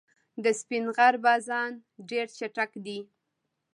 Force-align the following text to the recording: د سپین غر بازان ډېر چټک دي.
د 0.43 0.45
سپین 0.59 0.85
غر 0.95 1.15
بازان 1.25 1.71
ډېر 2.09 2.25
چټک 2.37 2.71
دي. 2.85 2.99